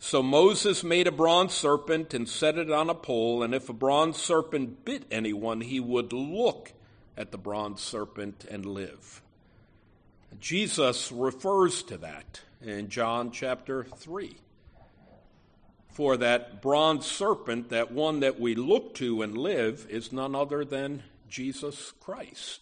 So 0.00 0.20
Moses 0.20 0.82
made 0.82 1.06
a 1.06 1.12
bronze 1.12 1.54
serpent 1.54 2.14
and 2.14 2.28
set 2.28 2.58
it 2.58 2.72
on 2.72 2.90
a 2.90 2.94
pole, 2.94 3.44
and 3.44 3.54
if 3.54 3.68
a 3.68 3.72
bronze 3.72 4.16
serpent 4.16 4.84
bit 4.84 5.04
anyone, 5.12 5.60
he 5.60 5.78
would 5.78 6.12
look 6.12 6.72
at 7.16 7.30
the 7.30 7.38
bronze 7.38 7.82
serpent 7.82 8.44
and 8.50 8.66
live. 8.66 9.22
Jesus 10.40 11.12
refers 11.12 11.84
to 11.84 11.96
that 11.98 12.40
in 12.64 12.88
John 12.88 13.30
chapter 13.30 13.84
3. 13.84 14.36
For 15.90 16.16
that 16.16 16.62
bronze 16.62 17.06
serpent, 17.06 17.68
that 17.70 17.92
one 17.92 18.20
that 18.20 18.40
we 18.40 18.54
look 18.54 18.94
to 18.94 19.22
and 19.22 19.36
live, 19.36 19.86
is 19.90 20.12
none 20.12 20.34
other 20.34 20.64
than 20.64 21.02
Jesus 21.28 21.92
Christ. 22.00 22.60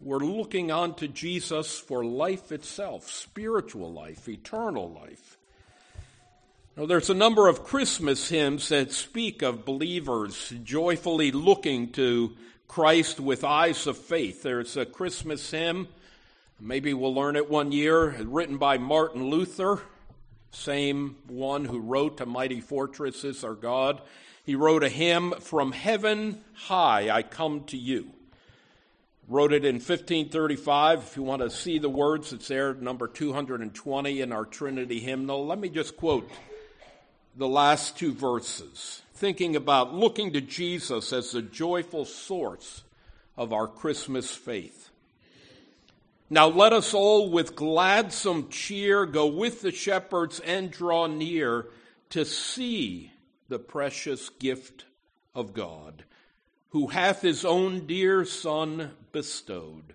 We're 0.00 0.18
looking 0.18 0.70
on 0.70 0.94
to 0.94 1.08
Jesus 1.08 1.78
for 1.78 2.04
life 2.04 2.52
itself, 2.52 3.10
spiritual 3.10 3.92
life, 3.92 4.28
eternal 4.28 4.90
life. 4.90 5.36
Now, 6.76 6.86
there's 6.86 7.10
a 7.10 7.14
number 7.14 7.48
of 7.48 7.64
Christmas 7.64 8.30
hymns 8.30 8.70
that 8.70 8.92
speak 8.92 9.42
of 9.42 9.66
believers 9.66 10.54
joyfully 10.64 11.32
looking 11.32 11.90
to 11.92 12.34
Christ 12.66 13.20
with 13.20 13.44
eyes 13.44 13.86
of 13.86 13.98
faith. 13.98 14.42
There's 14.42 14.78
a 14.78 14.86
Christmas 14.86 15.50
hymn 15.50 15.88
Maybe 16.62 16.92
we'll 16.92 17.14
learn 17.14 17.36
it 17.36 17.48
one 17.48 17.72
year, 17.72 18.10
written 18.22 18.58
by 18.58 18.76
Martin 18.76 19.30
Luther, 19.30 19.80
same 20.50 21.16
one 21.26 21.64
who 21.64 21.80
wrote 21.80 22.20
A 22.20 22.26
Mighty 22.26 22.60
Fortress 22.60 23.24
is 23.24 23.42
Our 23.44 23.54
God. 23.54 24.02
He 24.44 24.56
wrote 24.56 24.84
a 24.84 24.90
hymn, 24.90 25.32
From 25.40 25.72
Heaven 25.72 26.44
High 26.52 27.08
I 27.08 27.22
Come 27.22 27.64
to 27.68 27.78
You. 27.78 28.10
Wrote 29.26 29.54
it 29.54 29.64
in 29.64 29.76
1535. 29.76 30.98
If 30.98 31.16
you 31.16 31.22
want 31.22 31.40
to 31.40 31.48
see 31.48 31.78
the 31.78 31.88
words, 31.88 32.30
it's 32.34 32.48
there, 32.48 32.74
number 32.74 33.08
220 33.08 34.20
in 34.20 34.30
our 34.30 34.44
Trinity 34.44 35.00
hymnal. 35.00 35.46
Let 35.46 35.58
me 35.58 35.70
just 35.70 35.96
quote 35.96 36.30
the 37.36 37.48
last 37.48 37.96
two 37.96 38.12
verses, 38.12 39.00
thinking 39.14 39.56
about 39.56 39.94
looking 39.94 40.34
to 40.34 40.42
Jesus 40.42 41.14
as 41.14 41.32
the 41.32 41.40
joyful 41.40 42.04
source 42.04 42.82
of 43.38 43.54
our 43.54 43.66
Christmas 43.66 44.34
faith. 44.34 44.89
Now 46.32 46.46
let 46.46 46.72
us 46.72 46.94
all 46.94 47.28
with 47.28 47.56
gladsome 47.56 48.50
cheer 48.50 49.04
go 49.04 49.26
with 49.26 49.62
the 49.62 49.72
shepherds 49.72 50.38
and 50.38 50.70
draw 50.70 51.08
near 51.08 51.66
to 52.10 52.24
see 52.24 53.10
the 53.48 53.58
precious 53.58 54.28
gift 54.28 54.84
of 55.34 55.52
God, 55.52 56.04
who 56.68 56.86
hath 56.86 57.22
his 57.22 57.44
own 57.44 57.84
dear 57.84 58.24
Son 58.24 58.92
bestowed. 59.10 59.94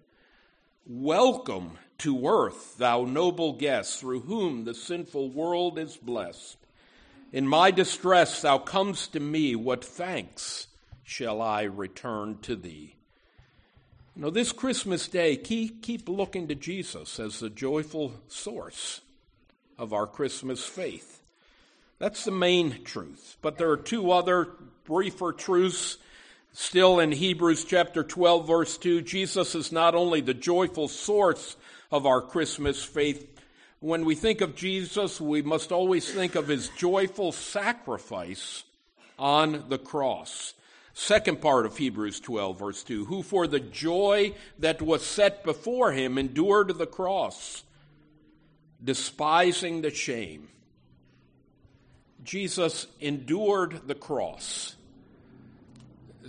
Welcome 0.86 1.78
to 2.00 2.28
earth, 2.28 2.78
thou 2.78 3.06
noble 3.06 3.54
guest, 3.54 4.02
through 4.02 4.20
whom 4.22 4.66
the 4.66 4.74
sinful 4.74 5.30
world 5.30 5.80
is 5.80 5.96
blessed. 5.96 6.58
In 7.32 7.48
my 7.48 7.72
distress 7.72 8.42
thou 8.42 8.58
comest 8.58 9.14
to 9.14 9.22
me, 9.22 9.56
what 9.56 9.86
thanks 9.86 10.68
shall 11.02 11.42
I 11.42 11.64
return 11.64 12.40
to 12.42 12.58
thee? 12.58 12.96
Know, 14.18 14.30
this 14.30 14.54
Christmas 14.54 15.10
day, 15.10 15.36
keep, 15.36 15.84
keep 15.84 16.08
looking 16.08 16.48
to 16.48 16.56
Jesus 16.56 17.20
as 17.20 17.42
the 17.42 17.50
joyful 17.50 18.14
source 18.30 19.02
of 19.78 19.92
our 19.92 20.08
Christmas 20.08 20.64
faith. 20.64 21.22
That's 22.00 22.24
the 22.24 22.32
main 22.32 22.86
truth. 22.86 23.36
But 23.42 23.58
there 23.58 23.72
are 23.72 23.78
two 23.78 24.12
other 24.12 24.48
briefer 24.86 25.34
truths 25.34 25.98
still 26.54 27.00
in 27.02 27.12
Hebrews 27.12 27.66
chapter 27.66 28.06
12, 28.06 28.48
verse 28.48 28.78
2. 28.78 29.02
Jesus 29.02 29.54
is 29.54 29.74
not 29.74 29.96
only 29.96 30.22
the 30.22 30.34
joyful 30.34 30.88
source 30.88 31.58
of 31.92 32.06
our 32.06 32.22
Christmas 32.22 32.82
faith, 32.82 33.28
when 33.82 34.06
we 34.06 34.16
think 34.16 34.40
of 34.40 34.56
Jesus, 34.56 35.20
we 35.20 35.42
must 35.42 35.74
always 35.74 36.10
think 36.10 36.36
of 36.36 36.48
his 36.48 36.70
joyful 36.78 37.34
sacrifice 37.34 38.64
on 39.20 39.66
the 39.68 39.78
cross. 39.78 40.54
Second 40.98 41.42
part 41.42 41.66
of 41.66 41.78
Hebrews 41.78 42.22
12, 42.22 42.58
verse 42.58 42.82
2 42.86 43.06
Who 43.06 43.22
for 43.22 43.48
the 43.48 43.60
joy 43.60 44.34
that 44.60 44.82
was 44.82 45.06
set 45.06 45.44
before 45.44 45.92
him 45.92 46.18
endured 46.18 46.78
the 46.78 46.88
cross, 46.88 47.64
despising 48.82 49.82
the 49.82 49.92
shame. 49.92 50.48
Jesus 52.24 52.88
endured 53.02 53.88
the 53.88 53.94
cross, 53.94 54.78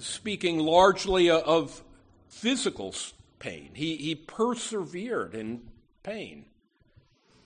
speaking 0.00 0.58
largely 0.58 1.30
of 1.30 1.80
physical 2.28 2.92
pain. 3.38 3.70
He, 3.72 3.96
he 3.96 4.16
persevered 4.16 5.36
in 5.36 5.62
pain. 6.02 6.44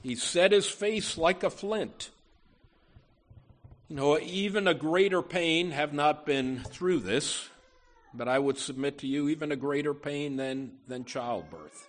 He 0.03 0.15
set 0.15 0.53
his 0.53 0.67
face 0.67 1.19
like 1.19 1.43
a 1.43 1.51
flint. 1.51 2.09
You 3.91 3.97
know, 3.97 4.21
even 4.21 4.69
a 4.69 4.75
greater 4.75 5.21
pain 5.21 5.73
have 5.73 5.93
not 5.93 6.25
been 6.25 6.61
through 6.61 7.01
this, 7.01 7.49
but 8.15 8.29
I 8.29 8.39
would 8.39 8.57
submit 8.57 8.99
to 8.99 9.09
you 9.09 9.29
even 9.29 9.51
a 9.51 9.57
greater 9.57 9.95
pain 9.95 10.37
than, 10.37 10.75
than 10.87 11.05
childbirth. 11.05 11.89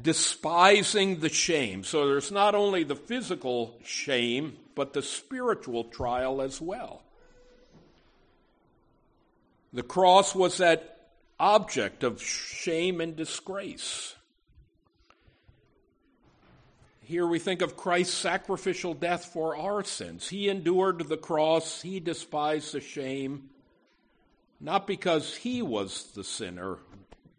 Despising 0.00 1.18
the 1.18 1.28
shame. 1.28 1.82
So 1.82 2.06
there's 2.06 2.30
not 2.30 2.54
only 2.54 2.84
the 2.84 2.94
physical 2.94 3.74
shame, 3.84 4.56
but 4.76 4.92
the 4.92 5.02
spiritual 5.02 5.82
trial 5.82 6.40
as 6.40 6.60
well. 6.60 7.02
The 9.72 9.82
cross 9.82 10.32
was 10.32 10.58
that 10.58 11.08
object 11.40 12.04
of 12.04 12.22
shame 12.22 13.00
and 13.00 13.16
disgrace. 13.16 14.14
Here 17.12 17.26
we 17.26 17.38
think 17.38 17.60
of 17.60 17.76
Christ's 17.76 18.16
sacrificial 18.16 18.94
death 18.94 19.26
for 19.26 19.54
our 19.54 19.84
sins. 19.84 20.30
He 20.30 20.48
endured 20.48 21.10
the 21.10 21.18
cross, 21.18 21.82
he 21.82 22.00
despised 22.00 22.72
the 22.72 22.80
shame, 22.80 23.50
not 24.58 24.86
because 24.86 25.36
he 25.36 25.60
was 25.60 26.04
the 26.14 26.24
sinner, 26.24 26.78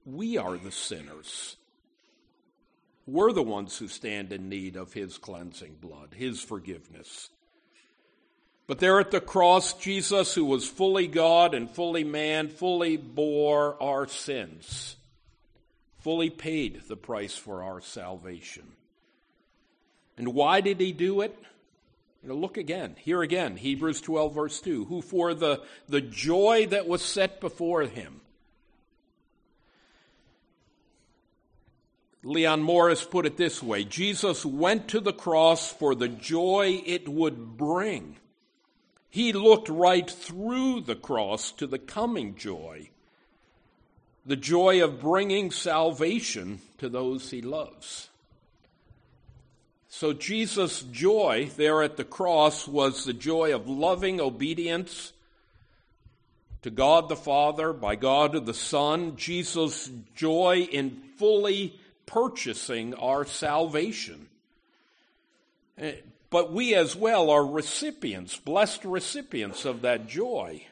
we 0.06 0.38
are 0.38 0.58
the 0.58 0.72
sinners. 0.72 1.56
We're 3.08 3.32
the 3.32 3.42
ones 3.42 3.76
who 3.76 3.88
stand 3.88 4.32
in 4.32 4.48
need 4.48 4.76
of 4.76 4.94
his 4.94 5.18
cleansing 5.18 5.78
blood, 5.82 6.10
his 6.16 6.40
forgiveness. 6.40 7.32
But 8.68 8.78
there 8.78 9.00
at 9.00 9.10
the 9.10 9.22
cross, 9.22 9.74
Jesus, 9.74 10.36
who 10.36 10.46
was 10.46 10.70
fully 10.70 11.08
God 11.08 11.56
and 11.56 11.68
fully 11.68 12.04
man, 12.04 12.50
fully 12.50 12.96
bore 12.96 13.82
our 13.82 14.06
sins, 14.08 14.98
fully 15.98 16.30
paid 16.30 16.84
the 16.88 16.96
price 16.96 17.36
for 17.36 17.64
our 17.64 17.82
salvation. 17.82 18.74
And 20.18 20.34
why 20.34 20.62
did 20.62 20.80
he 20.80 20.92
do 20.92 21.22
it? 21.22 21.38
You 22.22 22.30
know, 22.30 22.36
look 22.36 22.58
again, 22.58 22.96
here 23.00 23.22
again, 23.22 23.58
Hebrews 23.58 24.00
12, 24.02 24.34
verse 24.34 24.62
2. 24.62 24.86
Who 24.86 25.02
for 25.02 25.34
the, 25.34 25.62
the 25.90 26.02
joy 26.02 26.68
that 26.68 26.88
was 26.88 27.02
set 27.02 27.42
before 27.42 27.84
him. 27.84 28.22
Leon 32.24 32.64
Morris 32.64 33.04
put 33.04 33.26
it 33.26 33.36
this 33.36 33.62
way 33.62 33.84
Jesus 33.84 34.46
went 34.46 34.88
to 34.90 35.02
the 35.02 35.12
cross 35.12 35.72
for 35.72 35.94
the 35.94 36.08
joy 36.08 36.82
it 36.86 37.10
would 37.10 37.58
bring. 37.58 38.16
He 39.10 39.34
looked 39.34 39.70
right 39.70 40.10
through 40.10 40.82
the 40.82 40.96
cross 40.96 41.52
to 41.54 41.68
the 41.68 41.78
coming 41.78 42.36
joy, 42.36 42.90
the 44.26 44.38
joy 44.38 44.84
of 44.84 45.02
bringing 45.02 45.52
salvation 45.52 46.62
to 46.78 46.88
those 46.90 47.30
he 47.30 47.42
loves. 47.42 48.10
So 49.96 50.12
Jesus' 50.12 50.82
joy 50.82 51.52
there 51.56 51.84
at 51.84 51.98
the 51.98 52.04
cross 52.04 52.68
was 52.68 53.06
the 53.06 53.14
joy 53.14 53.54
of 53.54 53.70
loving 53.70 54.20
obedience 54.20 55.14
to 56.64 56.72
God 56.72 57.10
the 57.10 57.16
Father, 57.16 57.74
by 57.74 57.96
God 57.96 58.48
the 58.48 58.56
Son, 58.56 59.16
Jesus' 59.18 59.92
joy 60.16 60.68
in 60.72 61.00
fully 61.18 61.80
purchasing 62.08 62.96
our 62.96 63.24
salvation. 63.24 64.30
Eh, 65.78 65.98
but 66.32 66.52
we 66.52 66.74
as 66.74 66.96
well 66.96 67.30
are 67.30 67.46
recipients, 67.46 68.36
blessed 68.36 68.84
recipients 68.86 69.64
of 69.64 69.84
that 69.84 70.08
joy. 70.08 70.66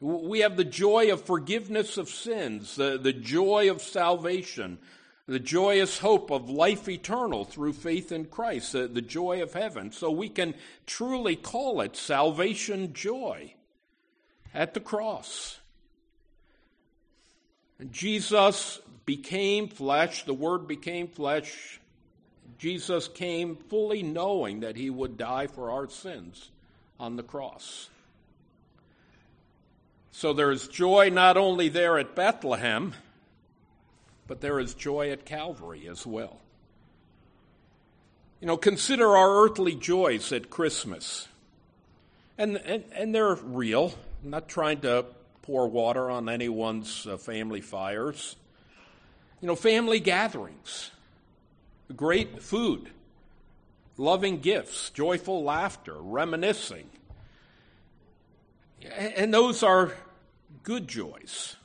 We 0.00 0.38
have 0.38 0.56
the 0.56 0.64
joy 0.64 1.12
of 1.12 1.20
forgiveness 1.20 1.98
of 1.98 2.08
sins, 2.08 2.76
the, 2.76 2.96
the 2.96 3.12
joy 3.12 3.70
of 3.70 3.82
salvation, 3.82 4.78
the 5.28 5.38
joyous 5.38 5.98
hope 5.98 6.30
of 6.30 6.48
life 6.48 6.88
eternal 6.88 7.44
through 7.44 7.74
faith 7.74 8.10
in 8.10 8.24
Christ, 8.24 8.72
the, 8.72 8.88
the 8.88 9.02
joy 9.02 9.42
of 9.42 9.52
heaven. 9.52 9.92
So 9.92 10.10
we 10.10 10.30
can 10.30 10.54
truly 10.86 11.36
call 11.36 11.82
it 11.82 11.96
salvation 11.96 12.94
joy 12.94 13.52
at 14.54 14.72
the 14.72 14.80
cross. 14.80 15.60
Jesus 17.90 18.80
became 19.04 19.68
flesh, 19.68 20.24
the 20.24 20.34
Word 20.34 20.66
became 20.66 21.08
flesh, 21.08 21.78
Jesus 22.56 23.06
came 23.06 23.54
fully 23.54 24.02
knowing 24.02 24.60
that 24.60 24.76
he 24.76 24.88
would 24.88 25.18
die 25.18 25.46
for 25.46 25.70
our 25.70 25.88
sins 25.88 26.50
on 26.98 27.16
the 27.16 27.22
cross. 27.22 27.90
So 30.10 30.32
there 30.32 30.50
is 30.50 30.66
joy 30.66 31.10
not 31.10 31.36
only 31.36 31.68
there 31.68 31.98
at 31.98 32.16
Bethlehem, 32.16 32.94
but 34.28 34.40
there 34.40 34.60
is 34.60 34.74
joy 34.74 35.10
at 35.10 35.24
Calvary 35.24 35.88
as 35.88 36.06
well. 36.06 36.38
You 38.40 38.46
know, 38.46 38.56
consider 38.56 39.16
our 39.16 39.44
earthly 39.44 39.74
joys 39.74 40.30
at 40.32 40.48
Christmas. 40.48 41.26
And, 42.36 42.56
and, 42.58 42.84
and 42.94 43.12
they're 43.12 43.34
real. 43.34 43.94
I'm 44.22 44.30
not 44.30 44.48
trying 44.48 44.80
to 44.82 45.06
pour 45.42 45.66
water 45.66 46.08
on 46.10 46.28
anyone's 46.28 47.06
uh, 47.06 47.16
family 47.16 47.60
fires. 47.60 48.36
You 49.40 49.48
know, 49.48 49.56
family 49.56 49.98
gatherings 49.98 50.92
great 51.96 52.42
food, 52.42 52.90
loving 53.96 54.40
gifts, 54.40 54.90
joyful 54.90 55.42
laughter, 55.42 55.94
reminiscing. 55.94 56.88
And 58.94 59.32
those 59.32 59.62
are 59.62 59.92
good 60.62 60.86
joys. 60.86 61.56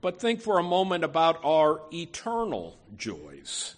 But 0.00 0.20
think 0.20 0.40
for 0.40 0.58
a 0.58 0.62
moment 0.62 1.04
about 1.04 1.40
our 1.44 1.80
eternal 1.92 2.76
joys. 2.96 3.76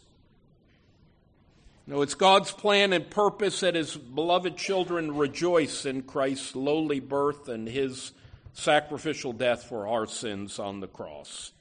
Know, 1.89 2.03
it's 2.03 2.15
God's 2.15 2.51
plan 2.53 2.93
and 2.93 3.09
purpose 3.09 3.61
that 3.61 3.75
His 3.75 3.97
beloved 3.97 4.59
children 4.59 5.17
rejoice 5.17 5.87
in 5.87 6.03
Christ's 6.03 6.55
lowly 6.55 7.01
birth 7.01 7.49
and 7.49 7.67
His 7.67 8.13
sacrificial 8.53 9.33
death 9.33 9.65
for 9.65 9.89
our 9.89 10.07
sins 10.07 10.59
on 10.59 10.81
the 10.81 10.87
cross. 10.87 11.53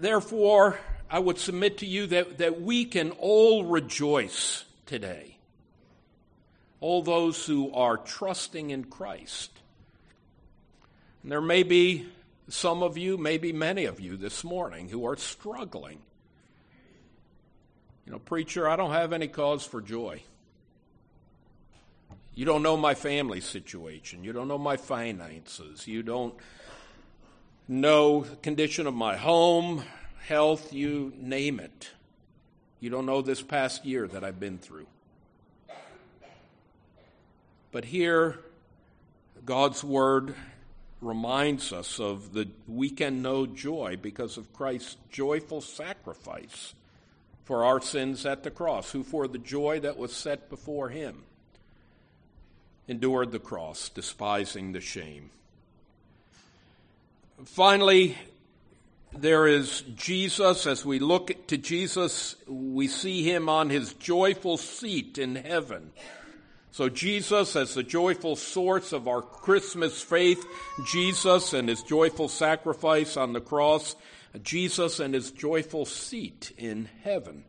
Therefore, 0.00 0.80
I 1.08 1.20
would 1.20 1.38
submit 1.38 1.78
to 1.78 1.86
you 1.86 2.08
that, 2.08 2.38
that 2.38 2.60
we 2.60 2.84
can 2.84 3.12
all 3.12 3.64
rejoice 3.64 4.64
today. 4.86 5.36
All 6.80 7.02
those 7.02 7.46
who 7.46 7.72
are 7.72 7.96
trusting 7.96 8.70
in 8.70 8.84
Christ. 8.84 9.52
And 11.22 11.30
there 11.30 11.40
may 11.40 11.62
be 11.62 12.08
some 12.48 12.82
of 12.82 12.96
you, 12.96 13.16
maybe 13.16 13.52
many 13.52 13.84
of 13.86 14.00
you 14.00 14.16
this 14.16 14.44
morning 14.44 14.88
who 14.88 15.06
are 15.06 15.16
struggling. 15.16 15.98
You 18.04 18.12
know, 18.12 18.18
preacher, 18.18 18.68
I 18.68 18.76
don't 18.76 18.92
have 18.92 19.12
any 19.12 19.26
cause 19.26 19.64
for 19.64 19.80
joy. 19.80 20.22
You 22.34 22.44
don't 22.44 22.62
know 22.62 22.76
my 22.76 22.94
family 22.94 23.40
situation. 23.40 24.22
You 24.22 24.32
don't 24.32 24.46
know 24.46 24.58
my 24.58 24.76
finances. 24.76 25.88
You 25.88 26.02
don't 26.02 26.34
know 27.66 28.26
condition 28.42 28.86
of 28.86 28.94
my 28.94 29.16
home, 29.16 29.82
health, 30.20 30.72
you 30.72 31.12
name 31.16 31.58
it. 31.58 31.90
You 32.78 32.90
don't 32.90 33.06
know 33.06 33.22
this 33.22 33.42
past 33.42 33.84
year 33.84 34.06
that 34.06 34.22
I've 34.22 34.38
been 34.38 34.58
through. 34.58 34.86
But 37.72 37.86
here, 37.86 38.38
God's 39.44 39.82
Word 39.82 40.34
reminds 41.00 41.72
us 41.72 42.00
of 42.00 42.32
the 42.32 42.48
we 42.66 42.90
can 42.90 43.22
know 43.22 43.46
joy 43.46 43.98
because 44.00 44.36
of 44.36 44.52
Christ's 44.52 44.96
joyful 45.10 45.60
sacrifice 45.60 46.74
for 47.44 47.64
our 47.64 47.80
sins 47.80 48.26
at 48.26 48.42
the 48.42 48.50
cross, 48.50 48.90
who 48.90 49.04
for 49.04 49.28
the 49.28 49.38
joy 49.38 49.80
that 49.80 49.96
was 49.96 50.12
set 50.12 50.50
before 50.50 50.88
him 50.88 51.22
endured 52.88 53.32
the 53.32 53.38
cross, 53.38 53.88
despising 53.88 54.72
the 54.72 54.80
shame. 54.80 55.30
Finally, 57.44 58.16
there 59.12 59.46
is 59.46 59.82
Jesus. 59.94 60.66
As 60.66 60.84
we 60.84 60.98
look 60.98 61.46
to 61.48 61.56
Jesus, 61.56 62.36
we 62.46 62.88
see 62.88 63.22
him 63.22 63.48
on 63.48 63.70
his 63.70 63.92
joyful 63.94 64.56
seat 64.56 65.18
in 65.18 65.36
heaven. 65.36 65.92
So, 66.76 66.90
Jesus, 66.90 67.56
as 67.56 67.72
the 67.72 67.82
joyful 67.82 68.36
source 68.36 68.92
of 68.92 69.08
our 69.08 69.22
Christmas 69.22 70.02
faith, 70.02 70.44
Jesus 70.86 71.54
and 71.54 71.70
his 71.70 71.82
joyful 71.82 72.28
sacrifice 72.28 73.16
on 73.16 73.32
the 73.32 73.40
cross, 73.40 73.96
Jesus 74.42 75.00
and 75.00 75.14
his 75.14 75.30
joyful 75.30 75.86
seat 75.86 76.52
in 76.58 76.90
heaven. 77.02 77.46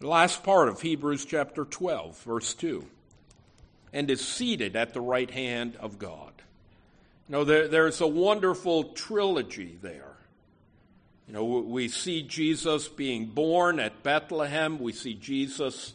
The 0.00 0.08
last 0.08 0.42
part 0.42 0.68
of 0.68 0.82
Hebrews 0.82 1.24
chapter 1.24 1.64
12, 1.64 2.18
verse 2.24 2.52
2 2.52 2.84
and 3.94 4.10
is 4.10 4.20
seated 4.20 4.76
at 4.76 4.92
the 4.92 5.00
right 5.00 5.30
hand 5.30 5.76
of 5.76 5.98
God. 5.98 6.34
You 7.30 7.32
know, 7.32 7.44
there, 7.44 7.68
there's 7.68 8.02
a 8.02 8.06
wonderful 8.06 8.84
trilogy 8.92 9.78
there. 9.80 10.14
You 11.26 11.32
know, 11.32 11.44
we 11.44 11.88
see 11.88 12.20
Jesus 12.20 12.86
being 12.86 13.24
born 13.24 13.80
at 13.80 14.02
Bethlehem. 14.02 14.78
We 14.78 14.92
see 14.92 15.14
Jesus 15.14 15.94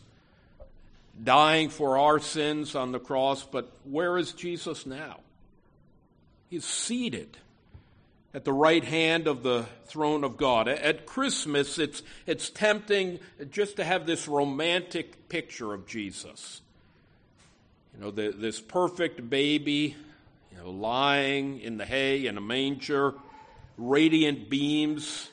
dying 1.24 1.70
for 1.70 1.98
our 1.98 2.20
sins 2.20 2.76
on 2.76 2.92
the 2.92 3.00
cross. 3.00 3.44
But 3.44 3.72
where 3.84 4.18
is 4.18 4.34
Jesus 4.34 4.86
now? 4.86 5.20
He's 6.50 6.66
seated 6.66 7.38
at 8.34 8.46
the 8.46 8.54
right 8.54 8.84
hand 8.84 9.28
of 9.28 9.44
the 9.44 9.66
throne 9.86 10.24
of 10.24 10.38
God. 10.38 10.68
At 10.68 11.06
Christmas, 11.06 11.78
it's, 11.78 12.02
it's 12.26 12.50
tempting 12.50 13.20
just 13.50 13.78
to 13.78 13.84
have 13.84 14.06
this 14.06 14.28
romantic 14.28 15.30
picture 15.30 15.74
of 15.74 15.86
Jesus. 15.88 16.62
You 17.94 18.02
know, 18.02 18.12
the, 18.12 18.32
this 18.32 18.62
perfect 18.62 19.30
baby, 19.30 19.96
you 20.52 20.58
know, 20.58 20.70
lying 20.72 21.60
in 21.60 21.78
the 21.78 21.86
hay 21.86 22.26
in 22.26 22.38
a 22.38 22.42
manger, 22.42 23.14
radiant 23.78 24.50
beams 24.50 25.30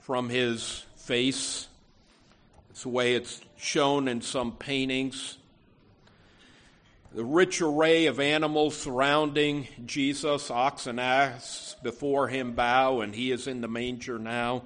from 0.00 0.28
his 0.28 0.84
face. 0.96 1.68
It's 2.74 2.82
the 2.82 2.88
way 2.88 3.14
it's 3.14 3.40
shown 3.56 4.08
in 4.08 4.20
some 4.20 4.50
paintings. 4.50 5.38
The 7.14 7.24
rich 7.24 7.62
array 7.62 8.06
of 8.06 8.18
animals 8.18 8.76
surrounding 8.76 9.68
Jesus, 9.86 10.50
ox 10.50 10.88
and 10.88 10.98
ass 10.98 11.76
before 11.84 12.26
him 12.26 12.54
bow, 12.54 13.00
and 13.00 13.14
he 13.14 13.30
is 13.30 13.46
in 13.46 13.60
the 13.60 13.68
manger 13.68 14.18
now. 14.18 14.64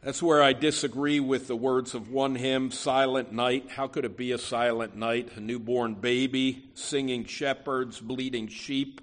That's 0.00 0.20
where 0.20 0.42
I 0.42 0.54
disagree 0.54 1.20
with 1.20 1.46
the 1.46 1.54
words 1.54 1.94
of 1.94 2.10
one 2.10 2.34
hymn, 2.34 2.72
Silent 2.72 3.30
Night. 3.30 3.70
How 3.70 3.86
could 3.86 4.04
it 4.04 4.16
be 4.16 4.32
a 4.32 4.38
silent 4.38 4.96
night? 4.96 5.28
A 5.36 5.40
newborn 5.40 5.94
baby, 5.94 6.64
singing 6.74 7.26
shepherds, 7.26 8.00
bleating 8.00 8.48
sheep, 8.48 9.00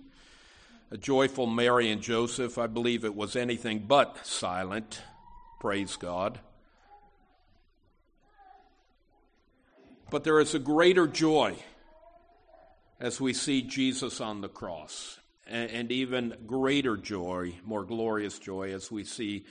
a 0.91 0.97
joyful 0.97 1.47
Mary 1.47 1.91
and 1.91 2.01
Joseph. 2.01 2.57
I 2.57 2.67
believe 2.67 3.05
it 3.05 3.15
was 3.15 3.37
anything 3.37 3.85
but 3.87 4.27
silent. 4.27 5.01
Praise 5.61 5.95
God. 5.95 6.41
But 10.11 10.23
there 10.23 10.39
is 10.39 10.55
a 10.55 10.59
greater 10.59 11.07
joy 11.07 11.55
as 12.99 13.21
we 13.21 13.33
see 13.33 13.61
Jesus 13.61 14.19
on 14.19 14.41
the 14.41 14.49
cross, 14.49 15.19
and, 15.47 15.91
even 15.91 16.35
greater 16.45 16.97
joy, 16.97 17.53
more 17.63 17.83
glorious 17.83 18.37
joy, 18.39 18.73
as 18.73 18.91
we 18.91 19.03
see 19.03 19.45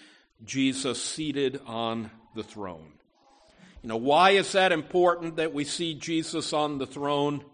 Jesus 0.44 1.03
seated 1.03 1.61
on 1.66 2.11
the 2.35 2.42
throne. 2.42 2.92
You 3.83 3.88
know, 3.88 3.97
why 3.97 4.31
is 4.31 4.53
that 4.53 4.73
important 4.73 5.37
that 5.37 5.55
we 5.55 5.64
see 5.64 5.94
Jesus 5.94 6.53
on 6.53 6.79
the 6.79 6.87
throne? 6.87 7.44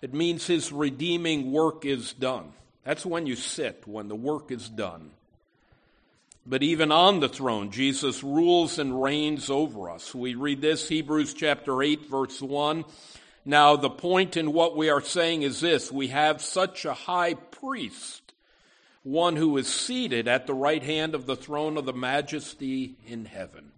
It 0.00 0.14
means 0.14 0.46
his 0.46 0.70
redeeming 0.70 1.50
work 1.50 1.84
is 1.84 2.12
done. 2.12 2.52
That's 2.84 3.04
when 3.04 3.26
you 3.26 3.36
sit, 3.36 3.82
when 3.86 4.08
the 4.08 4.14
work 4.14 4.50
is 4.50 4.68
done. 4.68 5.10
But 6.48 6.62
even 6.62 6.90
on 6.90 7.20
the 7.20 7.28
throne, 7.28 7.70
Jesus 7.70 8.24
rules 8.24 8.78
and 8.78 9.02
reigns 9.02 9.50
over 9.50 9.90
us. 9.90 10.14
We 10.14 10.34
read 10.34 10.62
this, 10.62 10.88
Hebrews 10.88 11.34
chapter 11.34 11.82
8, 11.82 12.08
verse 12.08 12.40
1. 12.40 12.86
Now, 13.44 13.76
the 13.76 13.90
point 13.90 14.34
in 14.38 14.54
what 14.54 14.74
we 14.74 14.88
are 14.88 15.02
saying 15.02 15.42
is 15.42 15.60
this 15.60 15.92
we 15.92 16.08
have 16.08 16.40
such 16.40 16.86
a 16.86 16.94
high 16.94 17.34
priest 17.34 18.22
one 19.02 19.36
who 19.36 19.56
is 19.58 19.68
seated 19.68 20.26
at 20.26 20.46
the 20.46 20.54
right 20.54 20.82
hand 20.82 21.14
of 21.14 21.26
the 21.26 21.36
throne 21.36 21.76
of 21.76 21.84
the 21.84 21.92
majesty 21.92 22.94
in 23.06 23.26
heaven. 23.26 23.72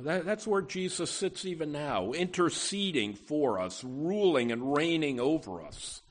That, 0.00 0.26
that's 0.26 0.46
where 0.46 0.62
Jesus 0.62 1.10
sits 1.10 1.46
even 1.46 1.72
now, 1.72 2.12
interceding 2.12 3.14
for 3.14 3.58
us, 3.58 3.82
ruling 3.82 4.52
and 4.52 4.74
reigning 4.74 5.20
over 5.20 5.62
us 5.62 6.02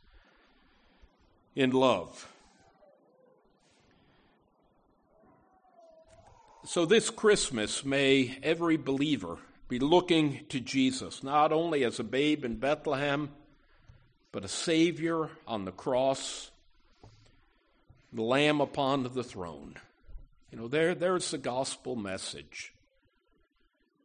in 1.55 1.69
love. 1.69 2.27
So, 6.67 6.85
this 6.85 7.09
Christmas, 7.09 7.85
may 7.85 8.39
every 8.41 8.77
believer 8.77 9.37
be 9.67 9.79
looking 9.79 10.45
to 10.49 10.59
Jesus, 10.59 11.23
not 11.23 11.51
only 11.51 11.83
as 11.83 11.99
a 11.99 12.03
babe 12.03 12.43
in 12.43 12.55
Bethlehem, 12.55 13.29
but 14.31 14.43
a 14.43 14.47
Savior 14.47 15.29
on 15.47 15.65
the 15.65 15.71
cross 15.71 16.49
the 18.15 18.21
Lamb 18.21 18.61
upon 18.61 19.03
the 19.03 19.23
throne. 19.23 19.75
You 20.49 20.57
know, 20.57 20.67
there, 20.67 20.95
there's 20.95 21.31
the 21.31 21.37
gospel 21.37 21.95
message. 21.95 22.73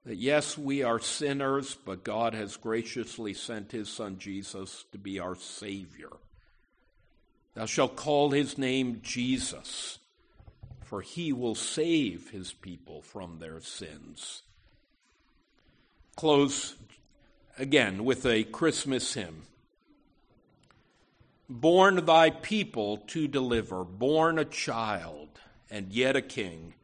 That 0.05 0.17
yes, 0.17 0.59
we 0.59 0.83
are 0.83 0.99
sinners, 0.99 1.77
but 1.85 2.03
God 2.03 2.35
has 2.35 2.57
graciously 2.57 3.35
sent 3.35 3.71
his 3.71 3.89
Son 3.89 4.19
Jesus 4.19 4.85
to 4.91 4.99
be 4.99 5.21
our 5.21 5.37
Savior. 5.37 6.11
Thou 7.55 7.67
shalt 7.67 7.97
call 7.97 8.31
his 8.31 8.59
name 8.59 9.01
Jesus, 9.03 10.00
for 10.91 11.03
he 11.03 11.33
will 11.33 11.55
save 11.55 12.31
his 12.31 12.53
people 12.53 13.01
from 13.01 13.39
their 13.39 13.61
sins. 13.61 14.43
Close 16.17 16.75
again 17.57 18.05
with 18.05 18.27
a 18.27 18.43
Christmas 18.43 19.15
hymn 19.15 19.43
born 21.49 22.05
thy 22.05 22.31
people 22.31 22.97
to 23.07 23.29
deliver, 23.29 23.85
born 23.85 24.37
a 24.37 24.45
child 24.45 25.29
and 25.71 25.93
yet 25.93 26.17
a 26.17 26.23
king, 26.23 26.75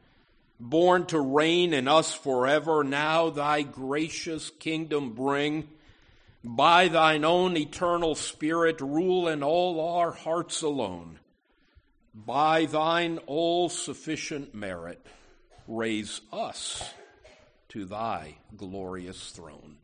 born 0.61 1.05
to 1.07 1.19
reign 1.19 1.75
in 1.75 1.88
us 1.88 2.14
forever, 2.14 2.85
now 2.85 3.29
thy 3.29 3.62
gracious 3.62 4.51
kingdom 4.51 5.14
bring. 5.14 5.69
By 6.45 6.87
thine 6.87 7.25
own 7.25 7.57
eternal 7.57 8.14
spirit, 8.14 8.81
rule 8.81 9.27
in 9.27 9.42
all 9.42 9.97
our 9.99 10.12
hearts 10.12 10.62
alone. 10.62 11.19
By 12.24 12.64
thine 12.64 13.18
all 13.26 13.68
sufficient 13.68 14.55
merit, 14.55 15.05
raise 15.68 16.22
us 16.33 16.83
to 17.68 17.85
thy 17.85 18.37
glorious 18.57 19.33
throne. 19.33 19.76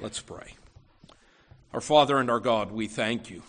Let's 0.00 0.20
pray. 0.20 0.54
Our 1.72 1.80
Father 1.80 2.18
and 2.18 2.30
our 2.30 2.38
God, 2.38 2.70
we 2.70 2.86
thank 2.86 3.28
you 3.28 3.42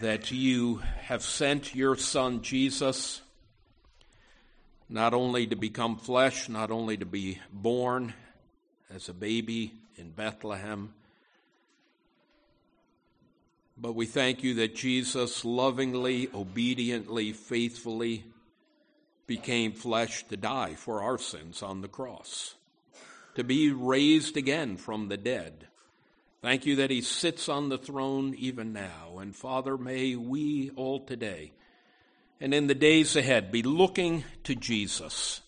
that 0.00 0.30
you 0.30 0.82
have 1.04 1.22
sent 1.22 1.74
your 1.74 1.96
Son 1.96 2.42
Jesus 2.42 3.22
not 4.90 5.14
only 5.14 5.46
to 5.46 5.56
become 5.56 5.96
flesh, 5.96 6.50
not 6.50 6.70
only 6.70 6.98
to 6.98 7.06
be 7.06 7.40
born 7.50 8.12
as 8.94 9.08
a 9.08 9.14
baby 9.14 9.72
in 9.96 10.10
Bethlehem, 10.10 10.92
but 13.76 13.94
we 13.94 14.06
thank 14.06 14.42
you 14.42 14.54
that 14.54 14.76
Jesus 14.76 15.44
lovingly, 15.44 16.28
obediently, 16.32 17.32
faithfully 17.32 18.24
became 19.26 19.72
flesh 19.72 20.24
to 20.28 20.36
die 20.36 20.74
for 20.74 21.02
our 21.02 21.18
sins 21.18 21.62
on 21.62 21.80
the 21.80 21.88
cross 21.88 22.54
to 23.34 23.42
be 23.42 23.70
raised 23.70 24.36
again 24.36 24.76
from 24.76 25.08
the 25.08 25.16
dead. 25.16 25.66
Thank 26.40 26.66
you 26.66 26.76
that 26.76 26.90
he 26.90 27.00
sits 27.00 27.48
on 27.48 27.68
the 27.68 27.78
throne 27.78 28.34
even 28.38 28.72
now. 28.72 29.18
And 29.18 29.34
Father, 29.34 29.76
may 29.76 30.14
we 30.14 30.70
all 30.76 31.00
today 31.00 31.52
and 32.40 32.52
in 32.52 32.66
the 32.66 32.74
days 32.74 33.16
ahead 33.16 33.50
be 33.50 33.62
looking 33.62 34.24
to 34.44 34.54
Jesus, 34.54 35.40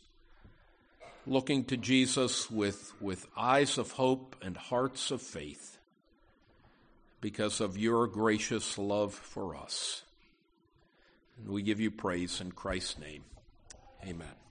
looking 1.27 1.65
to 1.65 1.77
Jesus 1.77 2.51
with, 2.51 2.93
with 3.01 3.27
eyes 3.37 3.79
of 3.79 3.93
hope 3.93 4.37
and 4.43 4.57
hearts 4.57 5.11
of 5.11 5.21
faith 5.21 5.76
because 7.27 7.61
of 7.61 7.77
your 7.77 8.07
gracious 8.07 8.79
love 8.79 9.13
for 9.13 9.57
us. 9.57 10.05
And 11.37 11.49
we 11.49 11.61
give 11.61 11.81
you 11.81 11.91
praise 11.91 12.41
in 12.41 12.53
Christ's 12.53 13.01
name. 13.01 13.25
Amen. 14.05 14.46